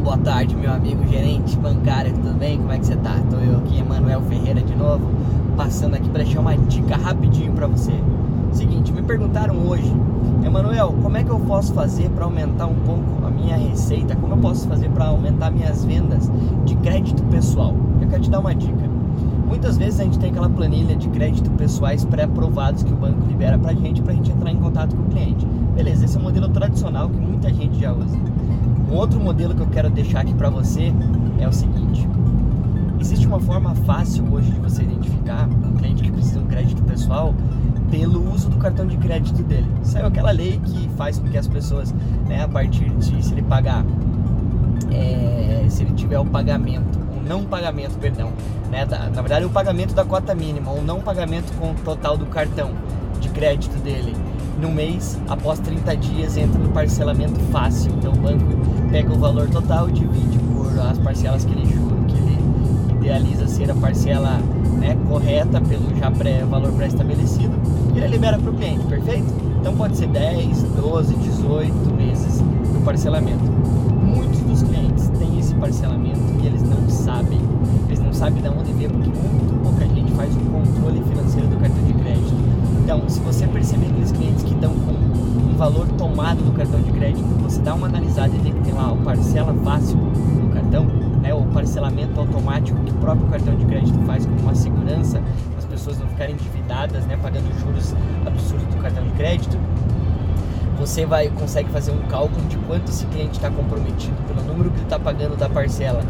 boa 0.00 0.16
tarde, 0.16 0.56
meu 0.56 0.72
amigo 0.72 1.06
gerente 1.06 1.56
bancário, 1.56 2.12
tudo 2.14 2.32
bem? 2.38 2.56
Como 2.56 2.72
é 2.72 2.78
que 2.78 2.86
você 2.86 2.96
tá? 2.96 3.20
Tô 3.28 3.36
eu 3.36 3.58
aqui, 3.58 3.78
Emanuel 3.78 4.22
Ferreira 4.22 4.62
de 4.62 4.74
novo, 4.74 5.04
passando 5.56 5.94
aqui 5.94 6.08
para 6.08 6.22
deixar 6.22 6.40
uma 6.40 6.56
dica 6.56 6.96
rapidinho 6.96 7.52
para 7.52 7.66
você. 7.66 7.92
Seguinte, 8.50 8.92
me 8.92 9.02
perguntaram 9.02 9.54
hoje, 9.68 9.92
Emanuel, 10.42 10.94
como 11.02 11.16
é 11.18 11.22
que 11.22 11.30
eu 11.30 11.38
posso 11.40 11.74
fazer 11.74 12.08
para 12.10 12.24
aumentar 12.24 12.66
um 12.66 12.76
pouco 12.76 13.26
a 13.26 13.30
minha 13.30 13.56
receita? 13.56 14.16
Como 14.16 14.32
eu 14.32 14.38
posso 14.38 14.66
fazer 14.66 14.88
para 14.88 15.04
aumentar 15.04 15.50
minhas 15.50 15.84
vendas 15.84 16.30
de 16.64 16.74
crédito 16.76 17.22
pessoal? 17.24 17.74
Eu 18.00 18.08
quero 18.08 18.22
te 18.22 18.30
dar 18.30 18.40
uma 18.40 18.54
dica. 18.54 18.99
Muitas 19.60 19.76
vezes 19.76 20.00
a 20.00 20.04
gente 20.04 20.18
tem 20.18 20.30
aquela 20.30 20.48
planilha 20.48 20.96
de 20.96 21.06
crédito 21.10 21.50
pessoais 21.50 22.02
pré-aprovados 22.02 22.82
que 22.82 22.90
o 22.90 22.96
banco 22.96 23.26
libera 23.26 23.58
pra 23.58 23.74
gente, 23.74 24.00
pra 24.00 24.14
gente 24.14 24.30
entrar 24.30 24.50
em 24.50 24.56
contato 24.56 24.96
com 24.96 25.02
o 25.02 25.04
cliente. 25.04 25.44
Beleza, 25.74 26.06
esse 26.06 26.16
é 26.16 26.18
o 26.18 26.22
modelo 26.22 26.48
tradicional 26.48 27.10
que 27.10 27.18
muita 27.18 27.52
gente 27.52 27.78
já 27.78 27.92
usa. 27.92 28.16
Um 28.90 28.94
outro 28.94 29.20
modelo 29.20 29.54
que 29.54 29.60
eu 29.60 29.66
quero 29.66 29.90
deixar 29.90 30.20
aqui 30.20 30.32
para 30.32 30.48
você 30.48 30.94
é 31.38 31.46
o 31.46 31.52
seguinte: 31.52 32.08
existe 32.98 33.26
uma 33.26 33.38
forma 33.38 33.74
fácil 33.74 34.24
hoje 34.32 34.50
de 34.50 34.58
você 34.60 34.82
identificar 34.82 35.46
um 35.46 35.76
cliente 35.76 36.04
que 36.04 36.10
precisa 36.10 36.38
de 36.38 36.46
um 36.46 36.48
crédito 36.48 36.82
pessoal 36.84 37.34
pelo 37.90 38.32
uso 38.32 38.48
do 38.48 38.56
cartão 38.56 38.86
de 38.86 38.96
crédito 38.96 39.42
dele. 39.42 39.68
Saiu 39.82 40.06
aquela 40.06 40.30
lei 40.30 40.58
que 40.64 40.88
faz 40.96 41.18
com 41.18 41.28
que 41.28 41.36
as 41.36 41.46
pessoas, 41.46 41.94
né, 42.26 42.44
a 42.44 42.48
partir 42.48 42.88
de 42.88 43.22
se 43.22 43.34
ele 43.34 43.42
pagar, 43.42 43.84
é, 44.90 45.66
se 45.68 45.82
ele 45.82 45.92
tiver 45.92 46.18
o 46.18 46.24
pagamento, 46.24 46.98
não 47.30 47.44
pagamento, 47.44 47.96
perdão, 47.96 48.32
né, 48.72 48.84
da, 48.84 49.08
na 49.08 49.22
verdade 49.22 49.44
o 49.44 49.50
pagamento 49.50 49.94
da 49.94 50.04
cota 50.04 50.34
mínima, 50.34 50.72
ou 50.72 50.82
não 50.82 51.00
pagamento 51.00 51.52
com 51.60 51.70
o 51.70 51.74
total 51.84 52.16
do 52.16 52.26
cartão 52.26 52.72
de 53.20 53.28
crédito 53.28 53.78
dele 53.78 54.16
no 54.60 54.68
mês, 54.68 55.16
após 55.28 55.60
30 55.60 55.96
dias, 55.96 56.36
entra 56.36 56.58
no 56.58 56.70
parcelamento 56.70 57.38
fácil. 57.52 57.92
Então 57.92 58.12
o 58.12 58.16
banco 58.16 58.44
pega 58.90 59.12
o 59.12 59.18
valor 59.18 59.48
total 59.48 59.88
e 59.88 59.92
divide 59.92 60.38
por 60.52 60.76
as 60.80 60.98
parcelas 60.98 61.44
que 61.44 61.52
ele 61.52 61.66
jura, 61.66 61.96
que 62.08 62.16
ele 62.16 62.38
idealiza 63.00 63.46
ser 63.46 63.70
a 63.70 63.74
parcela 63.74 64.38
né, 64.80 64.98
correta 65.08 65.60
pelo 65.60 65.96
já 65.96 66.10
pré, 66.10 66.44
valor 66.44 66.72
pré-estabelecido 66.72 67.54
e 67.94 67.98
ele 67.98 68.08
libera 68.08 68.38
para 68.38 68.50
o 68.50 68.54
cliente, 68.54 68.84
perfeito? 68.86 69.32
Então 69.60 69.76
pode 69.76 69.96
ser 69.96 70.08
10, 70.08 70.62
12, 70.62 71.14
18 71.14 71.94
meses 71.94 72.40
do 72.40 72.84
parcelamento. 72.84 73.44
Muitos 74.02 74.40
dos 74.40 74.62
clientes 74.62 75.08
têm 75.18 75.38
esse 75.38 75.54
parcelamento 75.54 76.20
e 76.42 76.46
eles 76.46 76.62
não 76.62 76.88
sabem 78.20 78.42
de 78.42 78.48
onde 78.50 78.70
vir 78.74 78.90
porque 78.90 79.08
muito 79.08 79.62
pouca 79.62 79.82
gente 79.86 80.12
faz 80.12 80.28
o 80.36 80.40
controle 80.40 81.02
financeiro 81.04 81.48
do 81.48 81.56
cartão 81.56 81.82
de 81.82 81.94
crédito. 81.94 82.34
Então, 82.84 83.08
se 83.08 83.18
você 83.20 83.46
perceber 83.46 83.86
aqueles 83.86 84.12
clientes 84.12 84.42
que 84.42 84.52
estão 84.52 84.74
com 84.74 84.92
um 84.92 85.56
valor 85.56 85.88
tomado 85.96 86.44
do 86.44 86.52
cartão 86.52 86.82
de 86.82 86.92
crédito, 86.92 87.24
você 87.40 87.62
dá 87.62 87.74
uma 87.74 87.86
analisada 87.86 88.36
e 88.36 88.38
vê 88.40 88.50
que 88.50 88.60
tem 88.60 88.74
lá 88.74 88.92
o 88.92 88.98
parcela 88.98 89.54
fácil 89.64 89.96
no 89.96 90.50
cartão, 90.52 90.84
né, 91.22 91.32
o 91.32 91.44
parcelamento 91.44 92.20
automático 92.20 92.78
que 92.84 92.90
o 92.90 92.96
próprio 92.96 93.26
cartão 93.28 93.56
de 93.56 93.64
crédito 93.64 93.98
faz 94.04 94.26
como 94.26 94.38
uma 94.40 94.54
segurança, 94.54 95.22
as 95.56 95.64
pessoas 95.64 95.98
não 95.98 96.06
ficarem 96.08 96.34
endividadas, 96.34 97.06
né, 97.06 97.16
pagando 97.22 97.48
juros 97.58 97.94
absurdos 98.26 98.66
do 98.66 98.82
cartão 98.82 99.02
de 99.02 99.12
crédito. 99.12 99.56
Você 100.78 101.06
vai 101.06 101.30
consegue 101.30 101.70
fazer 101.70 101.92
um 101.92 102.02
cálculo 102.02 102.46
de 102.48 102.58
quanto 102.58 102.90
esse 102.90 103.06
cliente 103.06 103.38
está 103.38 103.50
comprometido 103.50 104.16
pelo 104.28 104.46
número 104.46 104.68
que 104.68 104.76
ele 104.76 104.84
está 104.84 104.98
pagando 104.98 105.38
da 105.38 105.48
parcela 105.48 106.02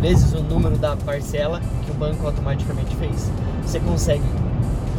vezes 0.00 0.32
o 0.32 0.42
número 0.42 0.76
da 0.76 0.96
parcela 0.96 1.60
que 1.84 1.90
o 1.90 1.94
banco 1.94 2.26
automaticamente 2.26 2.94
fez. 2.96 3.30
Você 3.64 3.80
consegue 3.80 4.24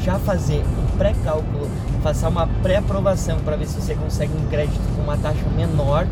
já 0.02 0.18
fazer 0.20 0.64
um 0.64 0.98
pré-cálculo, 0.98 1.68
faça 2.02 2.30
uma 2.30 2.48
pré-aprovação 2.62 3.40
para 3.40 3.56
ver 3.56 3.68
se 3.68 3.82
você 3.82 3.96
consegue 3.96 4.34
um 4.34 4.48
crédito 4.50 4.82
com 4.96 5.02
uma 5.02 5.18
taxa 5.18 5.46
menor 5.56 6.06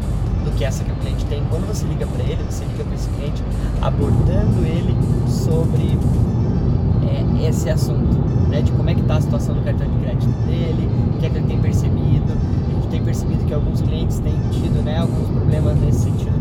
do 0.44 0.52
que 0.58 0.64
essa 0.64 0.84
que 0.84 0.92
o 0.92 0.96
cliente 0.96 1.26
tem. 1.26 1.44
Quando 1.50 1.68
você 1.68 1.86
liga 1.86 2.06
para 2.06 2.24
ele, 2.24 2.44
você 2.44 2.64
liga 2.66 2.84
para 2.84 2.96
esse 2.96 3.10
cliente 3.10 3.44
abordando 3.82 4.66
ele 4.66 4.96
sobre 5.28 5.98
é, 7.08 7.48
esse 7.48 7.70
assunto, 7.70 8.18
né, 8.50 8.62
de 8.62 8.72
como 8.72 8.90
é 8.90 8.96
que 8.96 9.02
está 9.02 9.18
a 9.18 9.22
situação 9.22 9.56
do 9.56 9.62
cartão 9.62 9.88
de 9.88 9.98
crédito 10.00 10.32
dele, 10.46 10.90
o 11.14 11.20
que 11.20 11.26
é 11.26 11.30
que 11.30 11.38
ele 11.38 11.48
tem 11.48 11.60
percebido. 11.60 12.34
A 12.34 12.74
gente 12.76 12.88
tem 12.90 13.04
percebido 13.04 13.46
que 13.46 13.54
alguns 13.54 13.82
clientes 13.82 14.20
têm 14.20 14.36
tido 14.52 14.84
né, 14.84 15.00
alguns 15.00 15.30
problemas 15.30 15.78
nesse 15.80 16.00
sentido, 16.00 16.37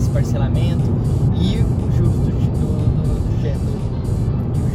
nesse 0.00 0.10
parcelamento 0.10 0.90
e 1.38 1.58
os 1.58 1.94
juros 1.94 2.14
do, 2.16 2.30
do, 2.96 3.20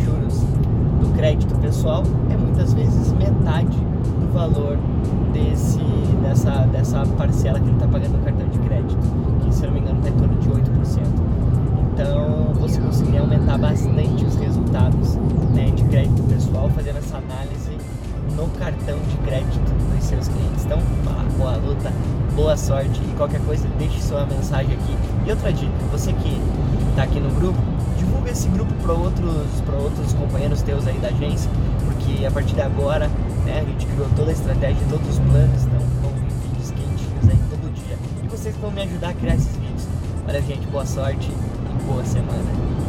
do, 0.05 1.07
do 1.07 1.13
crédito 1.17 1.55
pessoal 1.59 2.03
é 2.29 2.37
muitas 2.37 2.73
vezes 2.73 3.11
metade 3.13 3.75
do 3.75 4.31
valor 4.31 4.77
desse, 5.33 5.79
dessa, 6.21 6.67
dessa 6.67 7.03
parcela 7.17 7.59
que 7.59 7.65
ele 7.65 7.73
está 7.73 7.87
pagando 7.87 8.19
no 8.19 8.23
cartão 8.23 8.47
de 8.47 8.59
crédito, 8.59 8.99
que 9.43 9.55
se 9.55 9.63
eu 9.63 9.71
não 9.71 9.73
me 9.73 9.79
engano 9.81 9.97
está 9.97 10.09
em 10.11 10.13
torno 10.13 10.35
de 10.35 10.47
8%. 10.47 10.61
Então 11.93 12.53
você 12.59 12.79
conseguiria 12.79 13.21
aumentar 13.21 13.57
bastante 13.57 14.25
os 14.25 14.35
resultados 14.35 15.15
né, 15.55 15.71
de 15.75 15.83
crédito 15.85 16.21
pessoal 16.23 16.69
fazendo 16.69 16.97
essa 16.97 17.17
análise 17.17 17.71
no 18.35 18.47
cartão 18.59 18.99
de 18.99 19.17
crédito 19.25 19.73
dos 19.91 20.03
seus 20.03 20.27
clientes. 20.27 20.65
Então, 20.65 20.77
boa 21.37 21.55
luta, 21.57 21.91
boa 22.35 22.57
sorte 22.57 23.01
e 23.01 23.15
qualquer 23.15 23.39
coisa 23.41 23.67
deixe 23.79 24.01
sua 24.01 24.25
mensagem 24.25 24.75
aqui. 24.75 24.97
E 25.25 25.31
outra 25.31 25.51
dica, 25.51 25.71
você 25.91 26.11
que 26.13 26.41
está 26.89 27.03
aqui 27.03 27.19
no 27.19 27.29
grupo, 27.35 27.57
divulga 27.97 28.31
esse 28.31 28.47
grupo 28.49 28.73
para 28.83 28.93
outros, 28.93 29.63
outros 29.81 30.13
companheiros 30.13 30.61
teus 30.61 30.85
aí 30.85 30.97
da 30.99 31.07
agência, 31.07 31.49
porque 31.85 32.25
a 32.25 32.31
partir 32.31 32.53
de 32.53 32.61
agora 32.61 33.07
né, 33.45 33.61
a 33.61 33.63
gente 33.63 33.85
criou 33.85 34.07
toda 34.15 34.29
a 34.29 34.33
estratégia, 34.33 34.85
todos 34.89 35.07
os 35.07 35.19
planos, 35.19 35.63
então 35.63 35.79
vão 36.01 36.11
vir 36.11 36.33
vídeos 36.43 36.71
quentinhos 36.71 37.29
aí 37.29 37.39
todo 37.49 37.73
dia. 37.73 37.97
E 38.23 38.27
vocês 38.27 38.55
vão 38.57 38.71
me 38.71 38.81
ajudar 38.81 39.09
a 39.09 39.13
criar 39.13 39.35
esses 39.35 39.55
vídeos. 39.55 39.87
Olha 40.27 40.41
gente, 40.41 40.67
boa 40.67 40.85
sorte 40.85 41.31
e 41.31 41.83
boa 41.83 42.03
semana. 42.03 42.84